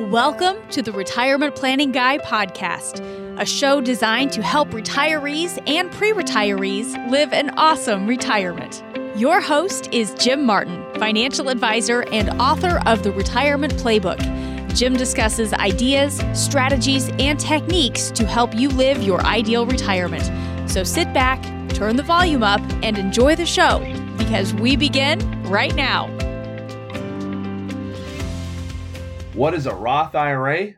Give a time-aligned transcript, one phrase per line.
[0.00, 2.98] Welcome to the Retirement Planning Guy podcast,
[3.38, 8.82] a show designed to help retirees and pre retirees live an awesome retirement.
[9.14, 14.18] Your host is Jim Martin, financial advisor and author of the Retirement Playbook.
[14.74, 20.28] Jim discusses ideas, strategies, and techniques to help you live your ideal retirement.
[20.68, 23.78] So sit back, turn the volume up, and enjoy the show
[24.18, 26.13] because we begin right now.
[29.34, 30.74] What is a Roth IRA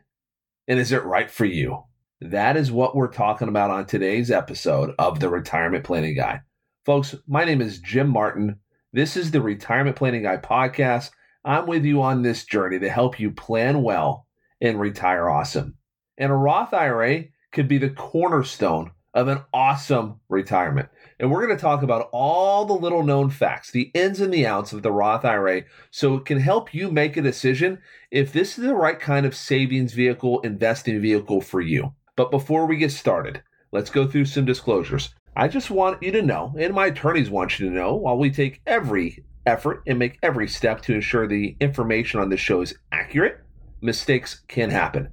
[0.67, 1.83] and is it right for you?
[2.21, 6.41] That is what we're talking about on today's episode of the Retirement Planning Guy.
[6.83, 8.59] Folks, my name is Jim Martin.
[8.91, 11.11] This is the Retirement Planning Guy podcast.
[11.45, 14.25] I'm with you on this journey to help you plan well
[14.59, 15.75] and retire awesome.
[16.17, 20.87] And a Roth IRA could be the cornerstone of an awesome retirement.
[21.19, 24.45] And we're going to talk about all the little known facts, the ins and the
[24.45, 27.79] outs of the Roth IRA, so it can help you make a decision
[28.11, 31.95] if this is the right kind of savings vehicle, investing vehicle for you.
[32.15, 35.15] But before we get started, let's go through some disclosures.
[35.35, 38.29] I just want you to know, and my attorneys want you to know, while we
[38.29, 42.77] take every effort and make every step to ensure the information on this show is
[42.91, 43.39] accurate,
[43.81, 45.09] mistakes can happen.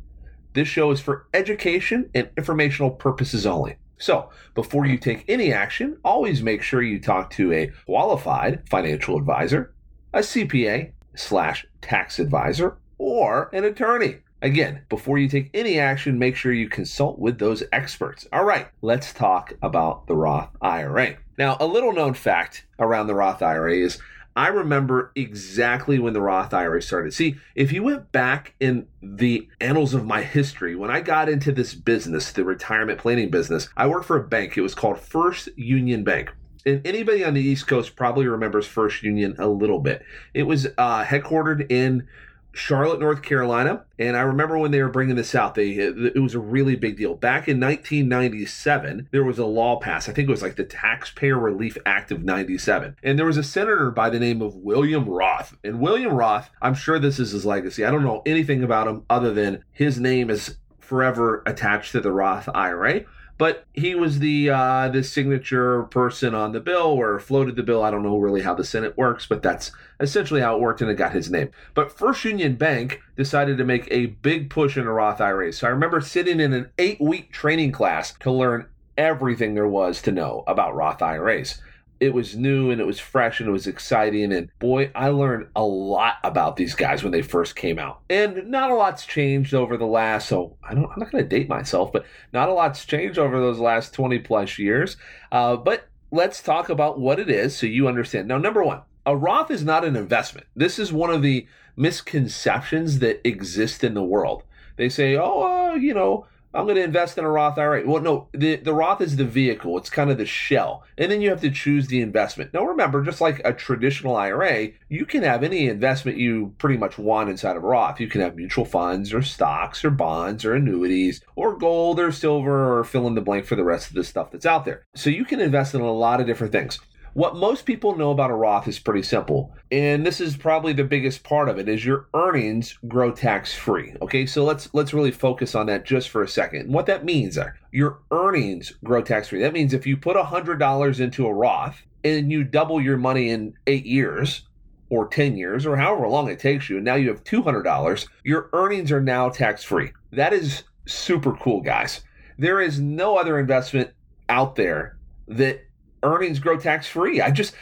[0.52, 3.76] This show is for education and informational purposes only.
[3.98, 9.16] So, before you take any action, always make sure you talk to a qualified financial
[9.16, 9.74] advisor,
[10.12, 14.16] a CPA slash tax advisor, or an attorney.
[14.42, 18.26] Again, before you take any action, make sure you consult with those experts.
[18.30, 21.16] All right, let's talk about the Roth IRA.
[21.38, 23.98] Now, a little known fact around the Roth IRA is
[24.36, 27.14] I remember exactly when the Roth IRA started.
[27.14, 31.52] See, if you went back in the annals of my history, when I got into
[31.52, 34.56] this business, the retirement planning business, I worked for a bank.
[34.56, 36.30] It was called First Union Bank.
[36.66, 40.02] And anybody on the East Coast probably remembers First Union a little bit.
[40.32, 42.08] It was uh, headquartered in
[42.54, 43.84] Charlotte, North Carolina.
[43.98, 46.96] And I remember when they were bringing this out, they it was a really big
[46.96, 47.14] deal.
[47.14, 50.08] Back in 1997, there was a law passed.
[50.08, 52.96] I think it was like the Taxpayer Relief Act of 97.
[53.02, 55.56] And there was a senator by the name of William Roth.
[55.64, 57.84] And William Roth, I'm sure this is his legacy.
[57.84, 62.12] I don't know anything about him other than his name is forever attached to the
[62.12, 63.04] Roth IRA
[63.36, 67.82] but he was the uh, the signature person on the bill or floated the bill.
[67.82, 70.90] I don't know really how the Senate works, but that's essentially how it worked, and
[70.90, 71.50] it got his name.
[71.74, 75.58] But First Union Bank decided to make a big push into Roth IRAs.
[75.58, 80.00] So I remember sitting in an eight week training class to learn everything there was
[80.02, 81.60] to know about Roth IRAs
[82.04, 84.32] it was new and it was fresh and it was exciting.
[84.32, 88.00] And boy, I learned a lot about these guys when they first came out.
[88.10, 91.28] And not a lot's changed over the last, so I don't, I'm not going to
[91.28, 94.96] date myself, but not a lot's changed over those last 20 plus years.
[95.32, 98.28] Uh, but let's talk about what it is so you understand.
[98.28, 100.46] Now, number one, a Roth is not an investment.
[100.54, 104.44] This is one of the misconceptions that exist in the world.
[104.76, 107.82] They say, oh, uh, you know, I'm going to invest in a Roth IRA.
[107.84, 109.76] Well, no, the, the Roth is the vehicle.
[109.76, 110.84] It's kind of the shell.
[110.96, 112.54] And then you have to choose the investment.
[112.54, 116.96] Now, remember, just like a traditional IRA, you can have any investment you pretty much
[116.96, 117.98] want inside of a Roth.
[117.98, 122.78] You can have mutual funds or stocks or bonds or annuities or gold or silver
[122.78, 124.86] or fill in the blank for the rest of the stuff that's out there.
[124.94, 126.78] So you can invest in a lot of different things.
[127.14, 129.54] What most people know about a Roth is pretty simple.
[129.70, 133.94] And this is probably the biggest part of it is your earnings grow tax free.
[134.02, 136.62] Okay, so let's let's really focus on that just for a second.
[136.62, 139.40] And what that means are your earnings grow tax free.
[139.40, 143.54] That means if you put $100 into a Roth and you double your money in
[143.68, 144.42] 8 years,
[144.90, 148.50] or 10 years or however long it takes you and now you have $200 your
[148.52, 152.02] earnings are now tax free that is super cool guys
[152.38, 153.90] there is no other investment
[154.28, 155.64] out there that
[156.04, 157.20] earnings grow tax free.
[157.20, 157.54] I just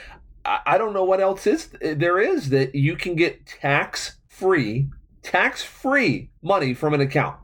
[0.44, 4.88] I don't know what else is there is that you can get tax free,
[5.22, 7.36] tax free money from an account.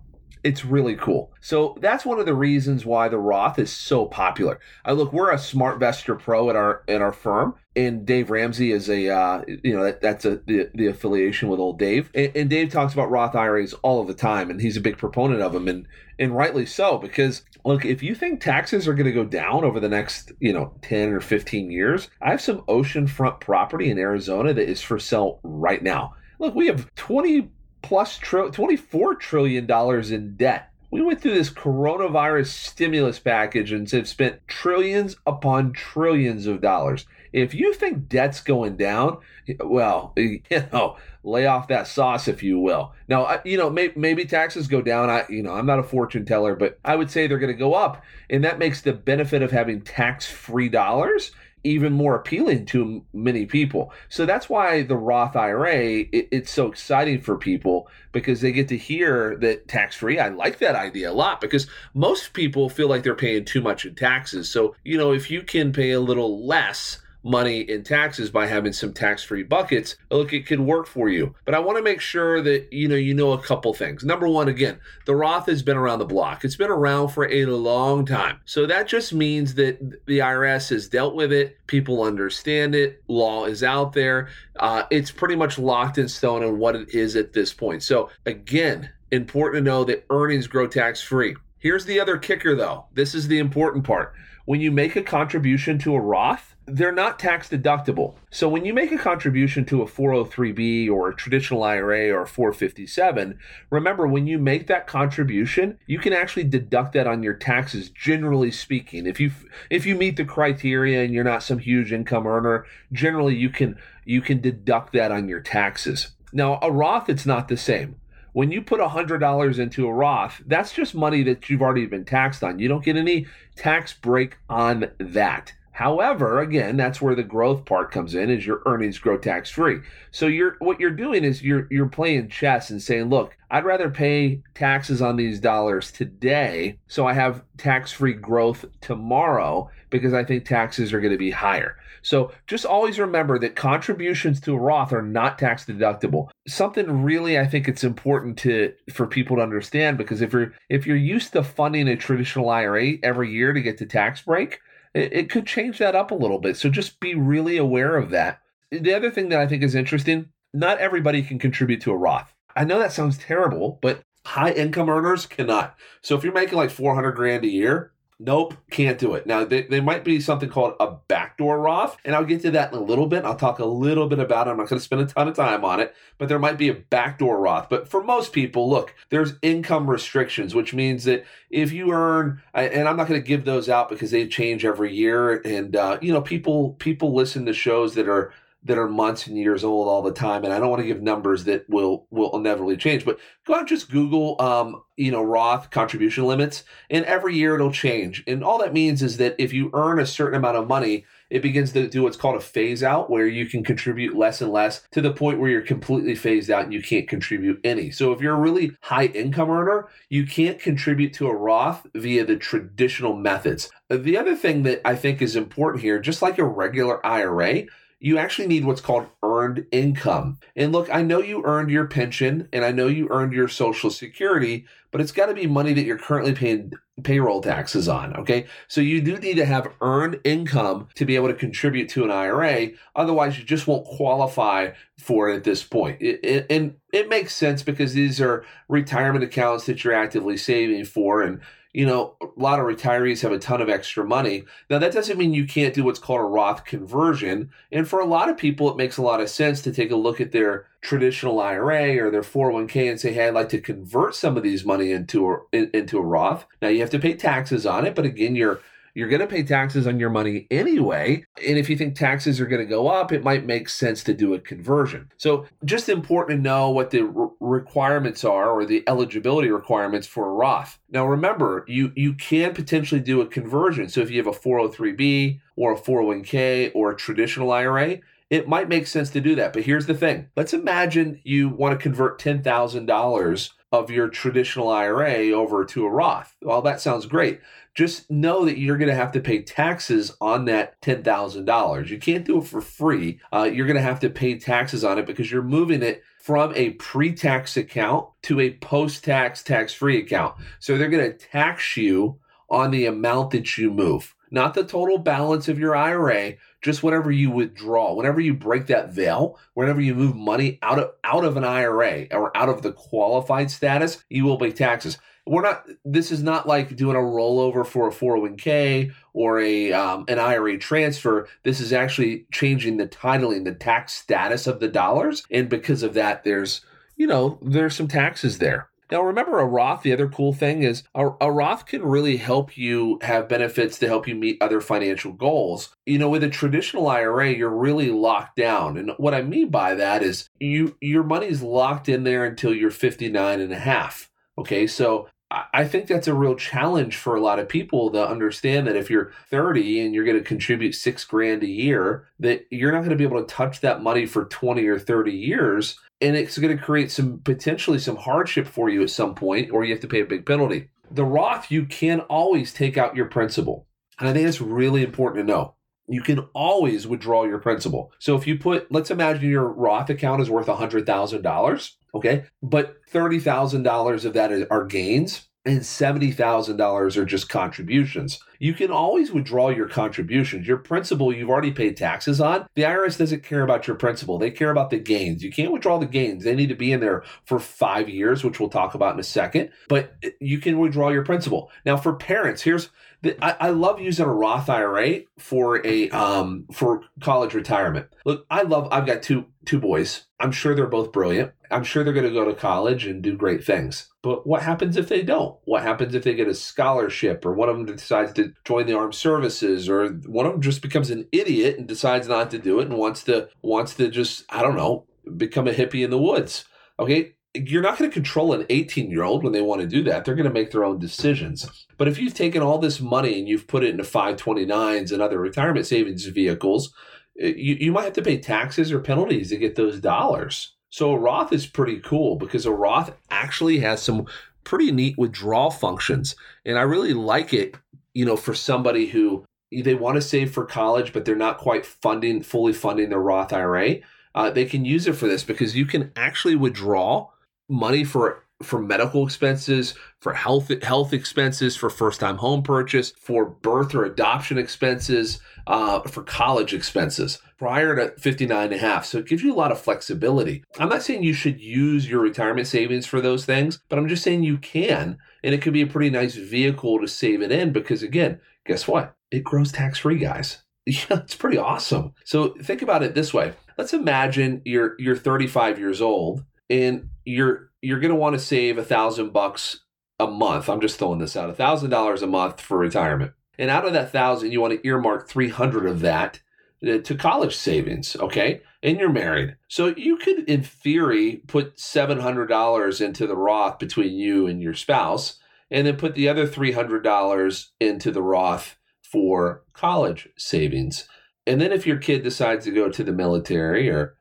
[0.43, 1.33] It's really cool.
[1.41, 4.61] So that's one of the reasons why the Roth is so popular.
[4.85, 8.91] I look, we're a SmartVestor Pro at our at our firm, and Dave Ramsey is
[8.91, 12.51] a uh, you know that, that's a the, the affiliation with old Dave, and, and,
[12.51, 15.53] Dave talks about Roth IRAs all of the time, and he's a big proponent of
[15.53, 15.87] them, and
[16.19, 19.79] and rightly so because look, if you think taxes are going to go down over
[19.79, 24.53] the next you know ten or fifteen years, I have some oceanfront property in Arizona
[24.53, 26.15] that is for sale right now.
[26.41, 27.49] Look, we have twenty
[27.81, 30.73] plus tr- 24 trillion dollars in debt.
[30.91, 37.07] We went through this coronavirus stimulus package and have spent trillions upon trillions of dollars.
[37.33, 39.19] If you think debt's going down,
[39.61, 40.41] well, you
[40.73, 42.93] know, lay off that sauce, if you will.
[43.09, 45.11] Now, you know, may, maybe taxes go down.
[45.11, 47.59] I, you know, I'm not a fortune teller, but I would say they're going to
[47.59, 51.33] go up, and that makes the benefit of having tax-free dollars
[51.65, 53.93] even more appealing to many people.
[54.09, 58.69] So that's why the Roth IRA it, it's so exciting for people because they get
[58.69, 60.19] to hear that tax free.
[60.19, 63.85] I like that idea a lot because most people feel like they're paying too much
[63.85, 64.49] in taxes.
[64.49, 68.73] So, you know, if you can pay a little less money in taxes by having
[68.73, 71.35] some tax-free buckets look it could work for you.
[71.45, 74.05] But i want to make sure that you know you know a couple things.
[74.05, 76.45] Number one again the roth has been around the block.
[76.45, 78.41] It's been around for a long time.
[78.45, 81.59] So that just means that the irs has dealt with it.
[81.67, 83.03] People understand it.
[83.09, 84.29] Law is out there.
[84.59, 87.83] Uh, it's pretty much locked in stone on what it is at this point.
[87.83, 92.87] So again important to know that earnings grow tax free here's the other kicker though.
[92.95, 94.15] This is the important part
[94.49, 98.15] when you make a contribution to a roth they're not tax deductible.
[98.31, 102.27] So when you make a contribution to a 403b or a traditional IRA or a
[102.27, 103.39] 457,
[103.71, 108.51] remember when you make that contribution, you can actually deduct that on your taxes generally
[108.51, 109.07] speaking.
[109.07, 109.33] If you
[109.71, 113.79] if you meet the criteria and you're not some huge income earner, generally you can
[114.05, 116.13] you can deduct that on your taxes.
[116.33, 117.98] Now, a Roth it's not the same
[118.39, 122.45] when you put $100 into a Roth, that's just money that you've already been taxed
[122.45, 122.61] on.
[122.61, 123.27] You don't get any
[123.57, 125.53] tax break on that.
[125.79, 129.79] However, again, that's where the growth part comes in is your earnings grow tax free.
[130.11, 133.89] So you're what you're doing is you're you're playing chess and saying, look, I'd rather
[133.89, 140.25] pay taxes on these dollars today so I have tax free growth tomorrow because I
[140.25, 141.77] think taxes are going to be higher.
[142.03, 146.29] So just always remember that contributions to a Roth are not tax deductible.
[146.49, 150.89] Something really I think it's important to for people to understand because if you're if
[150.89, 154.59] you're used to funding a traditional IRA every year to get the tax break,
[154.95, 156.57] it, it could change that up a little bit.
[156.57, 158.41] So just be really aware of that.
[158.71, 162.35] The other thing that I think is interesting not everybody can contribute to a Roth.
[162.57, 165.77] I know that sounds terrible, but high income earners cannot.
[166.03, 169.29] So if you're making like 400 grand a year, Nope, can't do it.
[169.29, 172.73] Now, they, they might be something called a backdoor Roth, and I'll get to that
[172.73, 173.25] in a little bit.
[173.25, 174.51] I'll talk a little bit about it.
[174.51, 176.69] I'm not going to spend a ton of time on it, but there might be
[176.69, 177.69] a backdoor Roth.
[177.69, 182.89] But for most people, look, there's income restrictions, which means that if you earn, and
[182.89, 186.13] I'm not going to give those out because they change every year, and uh, you
[186.13, 188.33] know, people people listen to shows that are
[188.65, 191.01] that are months and years old all the time and i don't want to give
[191.01, 195.23] numbers that will will inevitably change but go out and just google um, you know
[195.23, 199.53] roth contribution limits and every year it'll change and all that means is that if
[199.53, 202.83] you earn a certain amount of money it begins to do what's called a phase
[202.83, 206.51] out where you can contribute less and less to the point where you're completely phased
[206.51, 207.91] out and you can't contribute any.
[207.91, 212.25] So if you're a really high income earner you can't contribute to a roth via
[212.25, 213.71] the traditional methods.
[213.91, 217.65] The other thing that i think is important here just like a regular ira
[218.01, 220.39] you actually need what's called earned income.
[220.55, 223.91] And look, I know you earned your pension and I know you earned your social
[223.91, 226.73] security, but it's got to be money that you're currently paying
[227.03, 228.15] payroll taxes on.
[228.17, 228.47] Okay.
[228.69, 232.11] So you do need to have earned income to be able to contribute to an
[232.11, 232.71] IRA.
[232.95, 236.01] Otherwise, you just won't qualify for it at this point.
[236.01, 240.85] It, it, and it makes sense because these are retirement accounts that you're actively saving
[240.85, 241.23] for.
[241.23, 241.41] And
[241.79, 244.43] you know, a lot of retirees have a ton of extra money.
[244.69, 247.53] Now, that doesn't mean you can't do what's called a Roth conversion.
[247.71, 249.97] And for a lot of people, it makes a lot of sense to take a
[249.97, 254.17] look at their traditional IRA or their 401k and say, hey, I'd like to convert
[254.17, 256.47] some of these money into a, into a Roth.
[256.61, 258.61] Now, you have to pay taxes on it, but again, you're
[258.95, 261.25] you're going to pay taxes on your money anyway.
[261.47, 264.15] And if you think taxes are going to go up, it might make sense to
[264.15, 265.11] do a conversion.
[265.17, 270.27] So, just important to know what the re- requirements are or the eligibility requirements for
[270.29, 270.79] a Roth.
[270.91, 273.89] Now, remember, you, you can potentially do a conversion.
[273.89, 277.99] So, if you have a 403b or a 401k or a traditional IRA,
[278.31, 279.53] it might make sense to do that.
[279.53, 285.31] But here's the thing let's imagine you want to convert $10,000 of your traditional IRA
[285.31, 286.35] over to a Roth.
[286.43, 287.41] Well, that sounds great
[287.79, 291.89] just know that you're going to have to pay taxes on that $10,000.
[291.89, 293.21] You can't do it for free.
[293.33, 296.53] Uh, you're going to have to pay taxes on it because you're moving it from
[296.57, 300.35] a pre tax account to a post tax tax free account.
[300.59, 302.19] So they're going to tax you
[302.51, 307.11] on the amount that you move, not the total balance of your IRA, just whenever
[307.11, 311.37] you withdraw, whenever you break that veil, whenever you move money out of out of
[311.37, 314.99] an IRA or out of the qualified status, you will pay taxes.
[315.27, 320.05] We're not this is not like doing a rollover for a 401k or a um,
[320.09, 321.29] an IRA transfer.
[321.43, 325.25] This is actually changing the titling the tax status of the dollars.
[325.31, 326.63] And because of that there's
[326.97, 329.83] you know there's some taxes there now remember a Roth?
[329.83, 333.87] The other cool thing is a, a Roth can really help you have benefits to
[333.87, 335.75] help you meet other financial goals.
[335.87, 338.77] You know with a traditional IRA you're really locked down.
[338.77, 342.71] And what I mean by that is you your money's locked in there until you're
[342.71, 344.11] 59 and a half.
[344.39, 348.67] Okay, so I think that's a real challenge for a lot of people to understand
[348.67, 352.73] that if you're 30 and you're going to contribute six grand a year, that you're
[352.73, 355.79] not going to be able to touch that money for 20 or 30 years.
[356.01, 359.65] And it's going to create some potentially some hardship for you at some point, or
[359.65, 360.71] you have to pay a big penalty.
[360.91, 363.67] The Roth, you can always take out your principal.
[363.99, 365.55] And I think it's really important to know.
[365.89, 367.93] You can always withdraw your principal.
[367.99, 372.25] So if you put, let's imagine your Roth account is worth $100,000 Okay.
[372.43, 378.21] But $30,000 of that are gains and $70,000 are just contributions.
[378.39, 380.47] You can always withdraw your contributions.
[380.47, 382.47] Your principal, you've already paid taxes on.
[382.55, 385.23] The IRS doesn't care about your principal, they care about the gains.
[385.23, 386.25] You can't withdraw the gains.
[386.25, 389.05] They need to be in there for five years, which we'll talk about in a
[389.05, 391.51] second, but you can withdraw your principal.
[391.65, 392.69] Now, for parents, here's
[393.05, 397.87] I, I love using a Roth IRA for a um, for college retirement.
[398.05, 398.69] Look, I love.
[398.73, 400.07] I've got two two boys.
[400.19, 401.33] I'm sure they're both brilliant.
[401.51, 403.89] I'm sure they're going to go to college and do great things.
[404.03, 405.39] But what happens if they don't?
[405.45, 408.77] What happens if they get a scholarship or one of them decides to join the
[408.77, 412.61] armed services or one of them just becomes an idiot and decides not to do
[412.61, 414.87] it and wants to wants to just I don't know,
[415.17, 416.45] become a hippie in the woods.
[416.79, 417.15] Okay?
[417.35, 420.05] You're not going to control an 18 year old when they want to do that.
[420.05, 421.49] They're going to make their own decisions.
[421.77, 425.21] But if you've taken all this money and you've put it into 529s and other
[425.21, 426.73] retirement savings vehicles,
[427.21, 430.55] eh, you, you might have to pay taxes or penalties to get those dollars.
[430.71, 434.07] So a Roth is pretty cool because a Roth actually has some
[434.45, 436.17] pretty neat withdrawal functions.
[436.45, 437.57] And I really like it,
[437.95, 441.65] you know, for somebody who they want to save for college, but they're not quite
[441.65, 443.77] funding, fully funding their Roth IRA.
[444.15, 447.09] Uh, they can use it for this because you can actually withdraw
[447.49, 453.25] money for for medical expenses, for health health expenses, for first time home purchase, for
[453.25, 458.85] birth or adoption expenses, uh, for college expenses prior to 59 and a half.
[458.85, 460.45] So it gives you a lot of flexibility.
[460.59, 464.03] I'm not saying you should use your retirement savings for those things, but I'm just
[464.03, 464.99] saying you can.
[465.23, 468.69] And it could be a pretty nice vehicle to save it in because, again, guess
[468.69, 468.95] what?
[469.11, 470.43] It grows tax free, guys.
[470.69, 471.95] Yeah, it's pretty awesome.
[472.05, 473.33] So think about it this way.
[473.57, 478.59] Let's imagine you're you're 35 years old and you're you're going to want to save
[478.59, 479.65] a thousand bucks
[479.99, 480.49] a month.
[480.49, 483.13] I'm just throwing this out, a thousand dollars a month for retirement.
[483.39, 486.21] And out of that thousand, you want to earmark 300 of that
[486.67, 487.97] uh, to college savings.
[487.97, 488.43] Okay.
[488.63, 489.37] And you're married.
[489.47, 495.21] So you could, in theory, put $700 into the Roth between you and your spouse,
[495.51, 500.89] and then put the other $300 into the Roth for college savings.
[501.27, 503.98] And then if your kid decides to go to the military or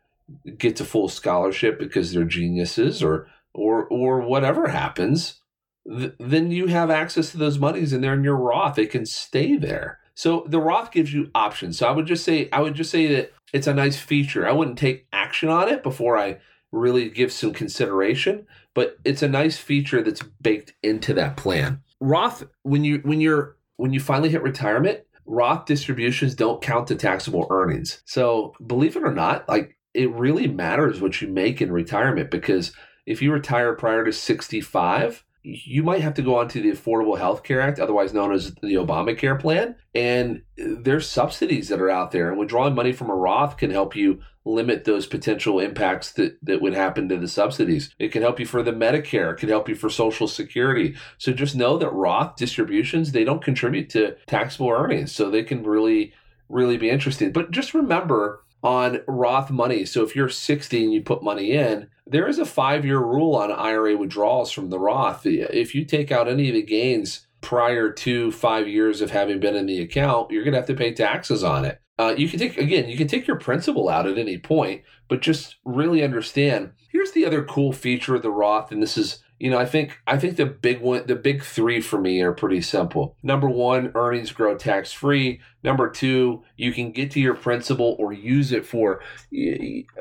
[0.58, 5.42] gets a full scholarship because they're geniuses or or or whatever happens,
[5.88, 8.76] th- then you have access to those monies and they're in your Roth.
[8.76, 10.00] They can stay there.
[10.14, 11.78] So the Roth gives you options.
[11.78, 14.48] So I would just say I would just say that it's a nice feature.
[14.48, 16.40] I wouldn't take action on it before I
[16.72, 21.82] really give some consideration, but it's a nice feature that's baked into that plan.
[22.00, 26.96] Roth when you when you're when you finally hit retirement, Roth distributions don't count to
[26.96, 28.02] taxable earnings.
[28.06, 32.72] So believe it or not, like it really matters what you make in retirement because
[33.08, 37.42] if you retire prior to 65, you might have to go onto the Affordable Health
[37.42, 39.76] Care Act, otherwise known as the Obamacare plan.
[39.96, 42.30] And there's subsidies that are out there.
[42.30, 46.62] And withdrawing money from a Roth can help you limit those potential impacts that, that
[46.62, 47.96] would happen to the subsidies.
[47.98, 50.96] It can help you for the Medicare, it can help you for Social Security.
[51.18, 55.12] So just know that Roth distributions, they don't contribute to taxable earnings.
[55.12, 56.14] So they can really,
[56.50, 57.32] really be interesting.
[57.32, 59.86] But just remember on Roth money.
[59.86, 63.34] So if you're 60 and you put money in, there is a five year rule
[63.34, 65.26] on IRA withdrawals from the Roth.
[65.26, 69.56] If you take out any of the gains prior to five years of having been
[69.56, 71.80] in the account, you're going to have to pay taxes on it.
[71.98, 75.22] Uh, you can take, again, you can take your principal out at any point, but
[75.22, 76.72] just really understand.
[76.92, 80.00] Here's the other cool feature of the Roth, and this is you know, I think
[80.08, 83.16] I think the big one, the big three for me are pretty simple.
[83.22, 85.42] Number one, earnings grow tax free.
[85.64, 89.02] Number two, you can get to your principal or use it for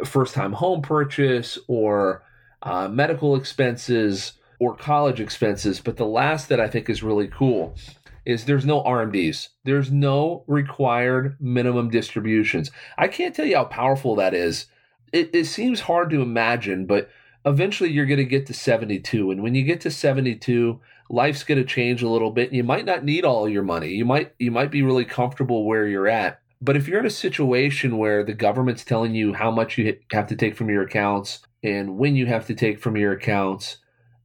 [0.05, 2.23] first time home purchase or
[2.63, 5.81] uh, medical expenses or college expenses.
[5.81, 7.77] But the last that I think is really cool
[8.25, 9.49] is there's no RMDs.
[9.65, 12.71] There's no required minimum distributions.
[12.97, 14.67] I can't tell you how powerful that is.
[15.13, 17.11] It, it seems hard to imagine, but
[17.47, 21.59] eventually you're going to get to 72 and when you get to 72 life's going
[21.59, 24.35] to change a little bit and you might not need all your money you might
[24.41, 28.25] you might be really comfortable where you're at but if you're in a situation where
[28.25, 32.17] the government's telling you how much you have to take from your accounts and when
[32.17, 33.77] you have to take from your accounts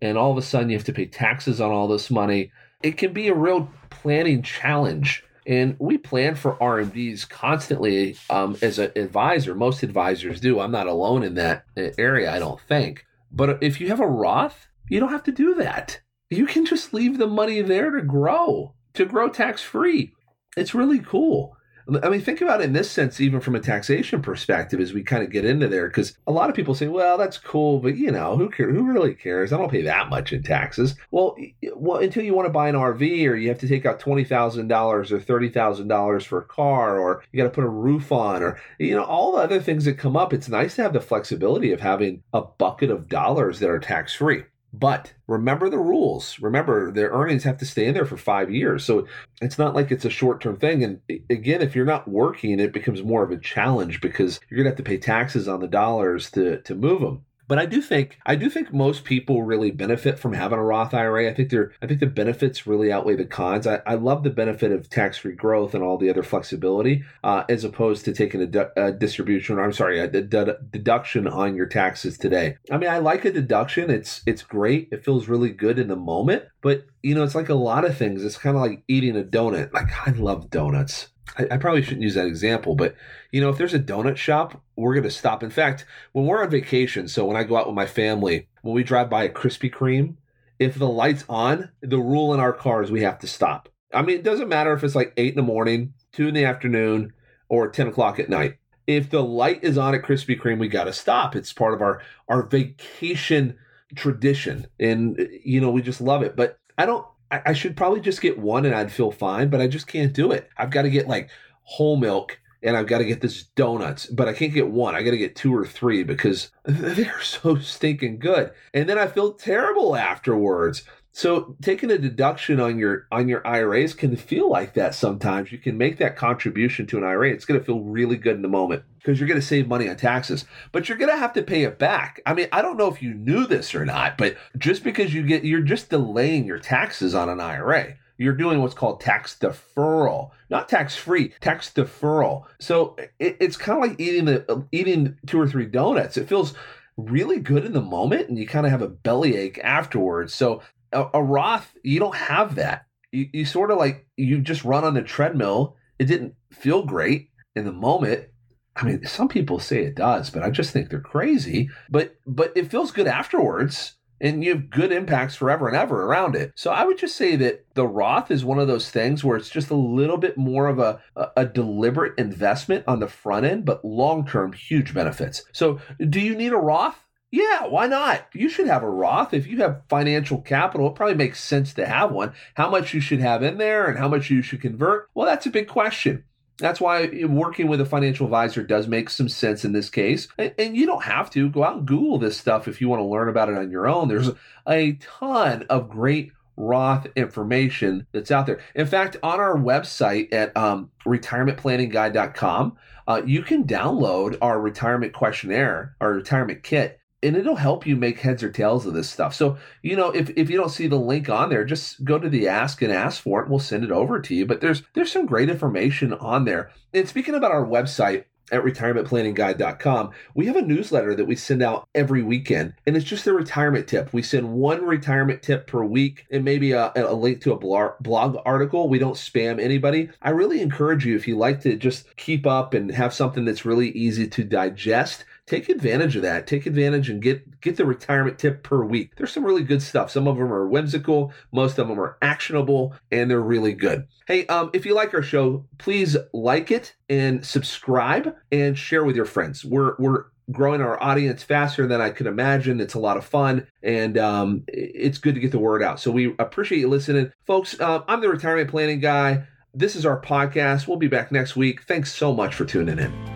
[0.02, 2.52] and all of a sudden you have to pay taxes on all this money
[2.82, 8.78] it can be a real planning challenge and we plan for RMDs constantly um, as
[8.78, 9.56] an advisor.
[9.56, 10.60] Most advisors do.
[10.60, 13.08] I'm not alone in that area, I don't think.
[13.32, 16.02] But if you have a Roth, you don't have to do that.
[16.30, 20.14] you can just leave the money there to grow, to grow tax free.
[20.56, 21.58] It's really cool.
[22.04, 25.04] I mean, think about it in this sense, even from a taxation perspective, as we
[25.04, 27.96] kind of get into there, because a lot of people say, "Well, that's cool, but
[27.98, 28.76] you know, who cares?
[28.76, 29.52] Who really cares?
[29.52, 31.36] I don't pay that much in taxes." Well,
[31.76, 34.24] well, until you want to buy an RV, or you have to take out twenty
[34.24, 37.70] thousand dollars or thirty thousand dollars for a car, or you got to put a
[37.70, 40.34] roof on, or you know, all the other things that come up.
[40.34, 44.14] It's nice to have the flexibility of having a bucket of dollars that are tax
[44.14, 44.44] free.
[44.74, 46.40] But remember the rules.
[46.40, 48.86] Remember, their earnings have to stay in there for five years.
[48.86, 49.06] So
[49.42, 50.84] it's not like it's a short term thing.
[50.84, 54.66] And again, if you're not working, it becomes more of a challenge because you're going
[54.66, 57.26] to have to pay taxes on the dollars to, to move them.
[57.52, 60.94] But I do think I do think most people really benefit from having a Roth
[60.94, 61.30] IRA.
[61.30, 63.68] I think they're I think the benefits really outweigh the cons.
[63.68, 67.44] I, I love the benefit of tax free growth and all the other flexibility, uh,
[67.50, 69.58] as opposed to taking a, a distribution.
[69.58, 72.56] Or I'm sorry, a de- deduction on your taxes today.
[72.72, 73.90] I mean, I like a deduction.
[73.90, 74.88] It's it's great.
[74.90, 76.46] It feels really good in the moment.
[76.62, 78.24] But you know, it's like a lot of things.
[78.24, 79.74] It's kind of like eating a donut.
[79.74, 81.10] Like I love donuts.
[81.38, 82.96] I, I, probably shouldn't use that example, but
[83.32, 85.44] you know, if there's a donut shop, we're going to stop.
[85.44, 88.76] In fact, when we're on vacation, so when I go out with my family, when
[88.76, 90.16] we drive by a Krispy Kreme,
[90.60, 93.70] if the light's on, the rule in our car is we have to stop.
[93.94, 96.46] I mean, it doesn't matter if it's like eight in the morning, two in the
[96.46, 97.14] afternoon,
[97.50, 98.58] or 10 o'clock at night.
[98.88, 101.36] If the light is on at Krispy Kreme, we got to stop.
[101.36, 103.58] It's part of our, our vacation
[103.96, 104.68] tradition.
[104.80, 106.36] And, you know, we just love it.
[106.36, 109.62] But I don't I, I should probably just get one and I'd feel fine, but
[109.62, 110.50] I just can't do it.
[110.58, 111.30] I've got to get like
[111.64, 114.94] whole milk and I've got to get this donuts, but I can't get one.
[114.94, 118.52] I got to get two or three because they're so stinking good.
[118.74, 120.84] And then I feel terrible afterwards.
[121.14, 125.52] So taking a deduction on your on your IRAs can feel like that sometimes.
[125.52, 127.32] You can make that contribution to an IRA.
[127.32, 129.90] It's going to feel really good in the moment because you're going to save money
[129.90, 132.22] on taxes, but you're going to have to pay it back.
[132.26, 135.24] I mean, I don't know if you knew this or not, but just because you
[135.24, 137.96] get you're just delaying your taxes on an IRA.
[138.18, 142.44] You're doing what's called tax deferral, not tax free, tax deferral.
[142.60, 146.18] So it, it's kind of like eating the eating two or three donuts.
[146.18, 146.54] It feels
[146.98, 150.34] really good in the moment and you kind of have a bellyache afterwards.
[150.36, 152.86] So a, a Roth, you don't have that.
[153.12, 155.76] You, you sort of like you just run on the treadmill.
[156.00, 158.28] It didn't feel great in the moment.
[158.76, 161.70] I mean, some people say it does, but I just think they're crazy.
[161.90, 166.36] But but it feels good afterwards, and you have good impacts forever and ever around
[166.36, 166.54] it.
[166.56, 169.50] So I would just say that the Roth is one of those things where it's
[169.50, 173.66] just a little bit more of a a, a deliberate investment on the front end,
[173.66, 175.44] but long term huge benefits.
[175.52, 176.98] So do you need a Roth?
[177.32, 178.28] Yeah, why not?
[178.34, 179.34] You should have a Roth.
[179.34, 182.34] If you have financial capital, it probably makes sense to have one.
[182.56, 185.10] How much you should have in there and how much you should convert?
[185.14, 186.26] Well, that's a big question.
[186.58, 190.28] That's why working with a financial advisor does make some sense in this case.
[190.38, 193.06] And you don't have to go out and Google this stuff if you want to
[193.06, 194.10] learn about it on your own.
[194.10, 194.30] There's
[194.68, 198.60] a ton of great Roth information that's out there.
[198.76, 205.96] In fact, on our website at um, retirementplanningguy.com, uh, you can download our retirement questionnaire,
[206.00, 209.34] our retirement kit and it'll help you make heads or tails of this stuff.
[209.34, 212.30] So, you know, if, if you don't see the link on there, just go to
[212.30, 213.44] the ask and ask for it.
[213.44, 214.46] And we'll send it over to you.
[214.46, 216.72] But there's there's some great information on there.
[216.94, 221.88] And speaking about our website, at retirementplanningguy.com, we have a newsletter that we send out
[221.96, 224.12] every weekend, and it's just a retirement tip.
[224.14, 227.58] We send one retirement tip per week and maybe a, a link to a
[228.02, 228.90] blog article.
[228.90, 230.10] We don't spam anybody.
[230.22, 233.66] I really encourage you, if you like to just keep up and have something that's
[233.66, 236.48] really easy to digest, take advantage of that.
[236.48, 239.16] Take advantage and get get the retirement tip per week.
[239.18, 240.10] There's some really good stuff.
[240.10, 244.08] Some of them are whimsical, most of them are actionable, and they're really good.
[244.28, 249.18] Hey, um, if you like our show, please like it and subscribe and share with
[249.18, 249.66] your friends.
[249.66, 252.80] We're we're growing our audience faster than I could imagine.
[252.80, 256.00] It's a lot of fun, and um, it's good to get the word out.
[256.00, 257.78] So we appreciate you listening, folks.
[257.78, 259.44] Uh, I'm the retirement planning guy.
[259.74, 260.88] This is our podcast.
[260.88, 261.84] We'll be back next week.
[261.84, 263.31] Thanks so much for tuning in.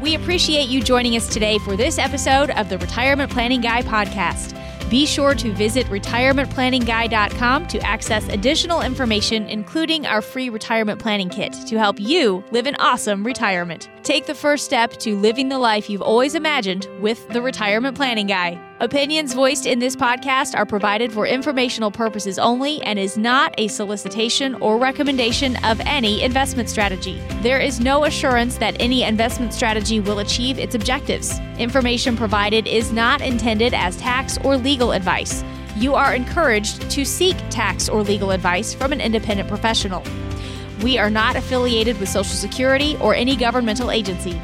[0.00, 4.56] We appreciate you joining us today for this episode of the Retirement Planning Guy podcast.
[4.88, 11.52] Be sure to visit retirementplanningguy.com to access additional information, including our free retirement planning kit
[11.66, 13.90] to help you live an awesome retirement.
[14.02, 18.26] Take the first step to living the life you've always imagined with the Retirement Planning
[18.26, 18.69] Guy.
[18.80, 23.68] Opinions voiced in this podcast are provided for informational purposes only and is not a
[23.68, 27.20] solicitation or recommendation of any investment strategy.
[27.42, 31.38] There is no assurance that any investment strategy will achieve its objectives.
[31.58, 35.44] Information provided is not intended as tax or legal advice.
[35.76, 40.02] You are encouraged to seek tax or legal advice from an independent professional.
[40.82, 44.40] We are not affiliated with Social Security or any governmental agency.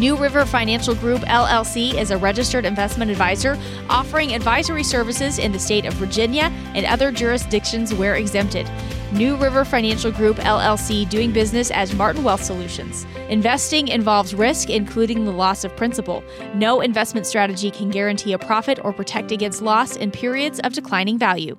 [0.00, 3.58] New River Financial Group LLC is a registered investment advisor
[3.90, 8.66] offering advisory services in the state of Virginia and other jurisdictions where exempted.
[9.12, 13.04] New River Financial Group LLC doing business as Martin Wealth Solutions.
[13.28, 16.24] Investing involves risk, including the loss of principal.
[16.54, 21.18] No investment strategy can guarantee a profit or protect against loss in periods of declining
[21.18, 21.58] value.